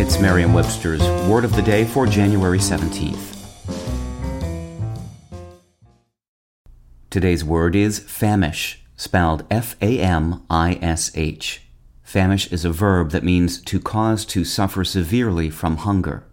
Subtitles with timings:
[0.00, 3.36] It's Merriam-Webster's Word of the Day for January 17th.
[7.10, 10.02] Today's word is famish, spelled F-A-M-I-S-H.
[12.02, 16.24] Famish is a verb that means to cause to suffer severely from hunger.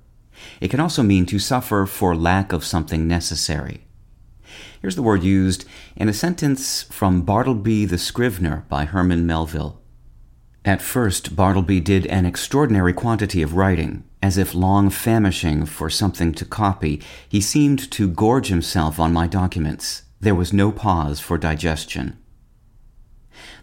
[0.61, 3.81] It can also mean to suffer for lack of something necessary.
[4.81, 5.65] Here's the word used
[5.97, 9.81] in a sentence from Bartleby the Scrivener by Herman Melville.
[10.67, 14.03] At first, Bartleby did an extraordinary quantity of writing.
[14.21, 19.27] As if long famishing for something to copy, he seemed to gorge himself on my
[19.27, 20.03] documents.
[20.19, 22.17] There was no pause for digestion.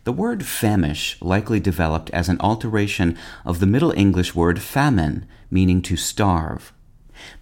[0.04, 5.82] The word famish likely developed as an alteration of the Middle English word famen, meaning
[5.82, 6.72] to starve.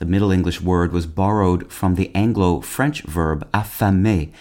[0.01, 4.33] The Middle English word was borrowed from the Anglo French verb afamer,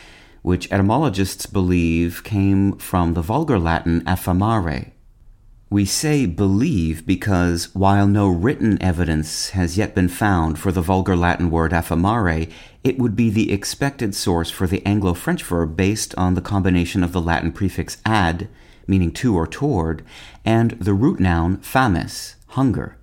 [0.42, 4.91] which etymologists believe came from the vulgar Latin affamare,
[5.72, 11.16] we say believe because while no written evidence has yet been found for the vulgar
[11.16, 12.52] Latin word affamare,
[12.84, 17.06] it would be the expected source for the Anglo French verb based on the combination
[17.06, 18.50] of the Latin prefix ad,
[18.86, 20.04] meaning to or toward,
[20.44, 22.98] and the root noun fames, hunger.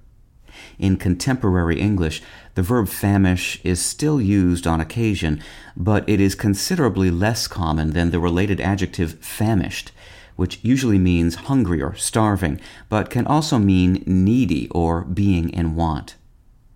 [0.78, 2.20] In contemporary English,
[2.54, 5.42] the verb famish is still used on occasion,
[5.74, 9.90] but it is considerably less common than the related adjective famished
[10.38, 16.14] which usually means hungry or starving, but can also mean needy or being in want.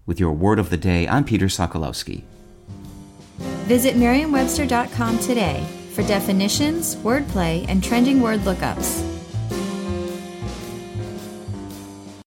[0.04, 2.24] With your word of the day, I'm Peter Sokolowski.
[3.68, 9.11] Visit Merriam-Webster.com today for definitions, wordplay, and trending word lookups.